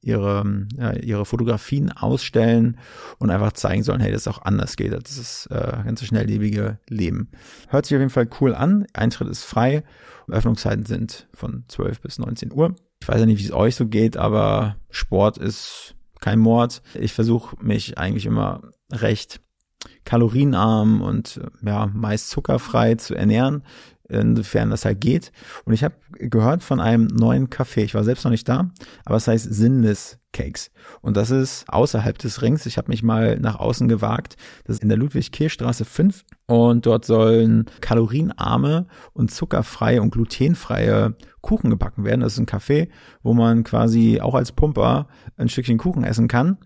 ihre, 0.00 0.66
ja, 0.76 0.92
ihre 0.92 1.24
Fotografien 1.24 1.92
ausstellen 1.92 2.78
und 3.18 3.30
einfach 3.30 3.52
zeigen 3.52 3.82
sollen, 3.82 4.00
hey, 4.00 4.12
das 4.12 4.22
ist 4.22 4.28
auch 4.28 4.42
anders 4.42 4.76
geht. 4.76 4.92
Das 4.92 5.16
ist 5.16 5.46
äh, 5.46 5.82
ganz 5.84 6.04
schnelllebige 6.04 6.78
Leben. 6.88 7.30
Hört 7.68 7.86
sich 7.86 7.96
auf 7.96 8.00
jeden 8.00 8.10
Fall 8.10 8.28
cool 8.40 8.54
an. 8.54 8.86
Eintritt 8.92 9.28
ist 9.28 9.44
frei. 9.44 9.82
Öffnungszeiten 10.28 10.86
sind 10.86 11.28
von 11.34 11.64
12 11.68 12.00
bis 12.00 12.18
19 12.18 12.52
Uhr. 12.52 12.74
Ich 13.00 13.08
weiß 13.08 13.20
ja 13.20 13.26
nicht, 13.26 13.40
wie 13.40 13.46
es 13.46 13.52
euch 13.52 13.74
so 13.74 13.86
geht, 13.86 14.16
aber 14.16 14.76
Sport 14.90 15.38
ist 15.38 15.94
kein 16.20 16.38
Mord. 16.38 16.82
Ich 16.94 17.12
versuche 17.12 17.56
mich 17.60 17.98
eigentlich 17.98 18.26
immer 18.26 18.62
recht 18.92 19.40
kalorienarm 20.04 21.00
und 21.00 21.40
ja, 21.62 21.86
meist 21.86 22.28
zuckerfrei 22.28 22.96
zu 22.96 23.14
ernähren 23.14 23.62
insofern 24.10 24.70
das 24.70 24.84
halt 24.84 25.00
geht. 25.00 25.32
Und 25.64 25.72
ich 25.72 25.84
habe 25.84 25.94
gehört 26.12 26.62
von 26.62 26.80
einem 26.80 27.06
neuen 27.06 27.48
Café. 27.48 27.82
Ich 27.82 27.94
war 27.94 28.04
selbst 28.04 28.24
noch 28.24 28.30
nicht 28.30 28.48
da, 28.48 28.70
aber 29.04 29.16
es 29.16 29.28
heißt 29.28 29.52
Sinless 29.52 30.18
Cakes. 30.32 30.70
Und 31.00 31.16
das 31.16 31.30
ist 31.30 31.64
außerhalb 31.68 32.16
des 32.18 32.42
Rings. 32.42 32.66
Ich 32.66 32.78
habe 32.78 32.88
mich 32.88 33.02
mal 33.02 33.38
nach 33.38 33.56
außen 33.56 33.88
gewagt. 33.88 34.36
Das 34.64 34.76
ist 34.76 34.82
in 34.82 34.88
der 34.88 34.98
Ludwig-Kehr-Straße 34.98 35.84
5. 35.84 36.24
Und 36.46 36.86
dort 36.86 37.04
sollen 37.04 37.66
kalorienarme 37.80 38.86
und 39.12 39.30
zuckerfreie 39.30 40.02
und 40.02 40.10
glutenfreie 40.10 41.16
Kuchen 41.40 41.70
gebacken 41.70 42.04
werden. 42.04 42.20
Das 42.20 42.34
ist 42.34 42.38
ein 42.38 42.46
Café, 42.46 42.88
wo 43.22 43.34
man 43.34 43.64
quasi 43.64 44.20
auch 44.20 44.34
als 44.34 44.52
Pumper 44.52 45.08
ein 45.36 45.48
Stückchen 45.48 45.78
Kuchen 45.78 46.04
essen 46.04 46.28
kann. 46.28 46.58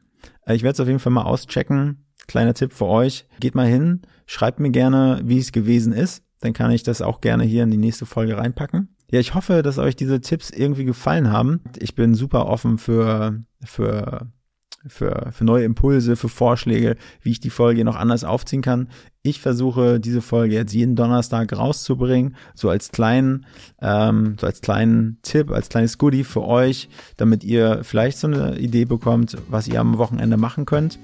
Ich 0.46 0.62
werde 0.62 0.74
es 0.74 0.80
auf 0.80 0.88
jeden 0.88 1.00
Fall 1.00 1.12
mal 1.12 1.22
auschecken. 1.22 2.06
Kleiner 2.26 2.54
Tipp 2.54 2.72
für 2.72 2.86
euch. 2.86 3.26
Geht 3.40 3.54
mal 3.54 3.66
hin, 3.66 4.02
schreibt 4.26 4.58
mir 4.58 4.70
gerne, 4.70 5.20
wie 5.24 5.38
es 5.38 5.52
gewesen 5.52 5.92
ist 5.92 6.23
dann 6.44 6.52
kann 6.52 6.70
ich 6.70 6.82
das 6.82 7.00
auch 7.00 7.22
gerne 7.22 7.44
hier 7.44 7.62
in 7.62 7.70
die 7.70 7.78
nächste 7.78 8.04
Folge 8.04 8.36
reinpacken. 8.36 8.94
Ja, 9.10 9.18
ich 9.18 9.34
hoffe, 9.34 9.62
dass 9.62 9.78
euch 9.78 9.96
diese 9.96 10.20
Tipps 10.20 10.50
irgendwie 10.50 10.84
gefallen 10.84 11.32
haben. 11.32 11.60
Ich 11.78 11.94
bin 11.94 12.14
super 12.14 12.46
offen 12.46 12.76
für, 12.76 13.40
für, 13.64 14.28
für, 14.86 15.30
für 15.32 15.44
neue 15.44 15.64
Impulse, 15.64 16.16
für 16.16 16.28
Vorschläge, 16.28 16.96
wie 17.22 17.30
ich 17.30 17.40
die 17.40 17.50
Folge 17.50 17.84
noch 17.84 17.96
anders 17.96 18.24
aufziehen 18.24 18.60
kann. 18.60 18.88
Ich 19.22 19.40
versuche 19.40 20.00
diese 20.00 20.20
Folge 20.20 20.54
jetzt 20.54 20.74
jeden 20.74 20.96
Donnerstag 20.96 21.56
rauszubringen, 21.56 22.36
so 22.54 22.68
als 22.68 22.90
kleinen, 22.90 23.46
ähm, 23.80 24.36
so 24.38 24.46
als 24.46 24.60
kleinen 24.60 25.18
Tipp, 25.22 25.50
als 25.50 25.70
kleines 25.70 25.96
Goodie 25.96 26.24
für 26.24 26.42
euch, 26.42 26.90
damit 27.16 27.42
ihr 27.42 27.84
vielleicht 27.84 28.18
so 28.18 28.26
eine 28.26 28.58
Idee 28.58 28.84
bekommt, 28.84 29.38
was 29.48 29.66
ihr 29.66 29.80
am 29.80 29.96
Wochenende 29.96 30.36
machen 30.36 30.66
könnt. 30.66 30.98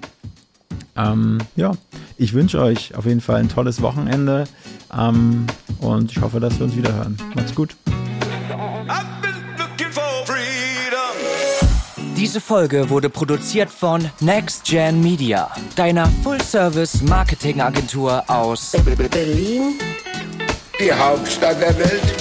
Ähm, 0.97 1.38
ja, 1.56 1.73
ich 2.18 2.35
wünsche 2.35 2.61
euch 2.61 2.94
auf 2.94 3.06
jeden 3.06 3.20
Fall 3.20 3.37
ein 3.37 3.49
tolles 3.49 3.80
Wochenende 3.80 4.44
ähm, 4.97 5.47
und 5.80 6.12
ich 6.12 6.20
hoffe, 6.20 6.40
dass 6.40 6.59
wir 6.59 6.66
uns 6.66 6.76
wieder 6.76 6.94
hören. 6.94 7.16
Macht's 7.35 7.54
gut. 7.54 7.75
Diese 12.16 12.40
Folge 12.40 12.90
wurde 12.90 13.09
produziert 13.09 13.70
von 13.70 14.11
Next 14.20 14.64
Gen 14.64 15.02
Media, 15.02 15.50
deiner 15.75 16.06
Full-Service-Marketing-Agentur 16.23 18.25
aus 18.28 18.73
Berlin, 19.11 19.78
die 20.78 20.92
Hauptstadt 20.92 21.62
der 21.62 21.78
Welt. 21.78 22.20